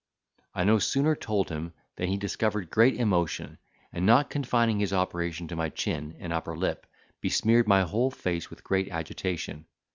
I 0.55 0.63
no 0.63 0.79
sooner 0.79 1.15
told 1.15 1.49
him, 1.49 1.73
than 1.97 2.09
he 2.09 2.17
discovered 2.17 2.71
great 2.71 2.95
emotion, 2.95 3.59
and 3.93 4.03
not 4.03 4.31
confining 4.31 4.79
his 4.79 4.93
operation 4.93 5.47
to 5.49 5.55
my 5.55 5.69
chin 5.69 6.15
and 6.19 6.33
upper 6.33 6.57
lip, 6.57 6.87
besmeared 7.21 7.67
my 7.67 7.83
whole 7.83 8.09
face 8.09 8.49
with 8.49 8.63
great 8.63 8.89
agitation. 8.89 9.67